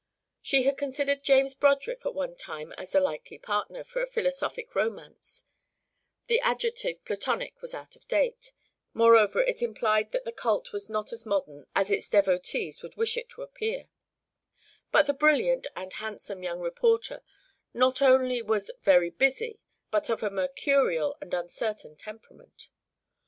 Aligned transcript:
She 0.41 0.63
had 0.63 0.79
considered 0.79 1.21
James 1.21 1.53
Broderick 1.53 2.07
at 2.07 2.15
one 2.15 2.35
time 2.35 2.71
as 2.73 2.95
a 2.95 2.99
likely 2.99 3.37
partner 3.37 3.83
for 3.83 4.01
a 4.01 4.07
philosophic 4.07 4.73
romance 4.73 5.43
(the 6.25 6.39
adjective 6.41 7.05
Platonic 7.05 7.61
was 7.61 7.75
out 7.75 7.95
of 7.95 8.07
date; 8.07 8.51
moreover, 8.95 9.43
it 9.43 9.61
implied 9.61 10.11
that 10.11 10.25
the 10.25 10.31
cult 10.31 10.73
was 10.73 10.89
not 10.89 11.13
as 11.13 11.27
modern 11.27 11.67
as 11.75 11.91
its 11.91 12.09
devotees 12.09 12.81
would 12.81 12.95
wish 12.95 13.15
it 13.15 13.29
to 13.29 13.43
appear); 13.43 13.89
but 14.91 15.05
the 15.05 15.13
brilliant 15.13 15.67
(and 15.75 15.93
handsome) 15.93 16.41
young 16.41 16.61
reporter 16.61 17.21
not 17.71 18.01
only 18.01 18.41
was 18.41 18.71
very 18.81 19.11
busy 19.11 19.59
but 19.91 20.09
of 20.09 20.23
a 20.23 20.31
mercurial 20.31 21.15
and 21.21 21.31
uncertain 21.35 21.95
temperament. 21.95 22.69